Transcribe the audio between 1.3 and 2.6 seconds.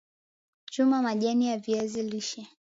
ya viazi lishe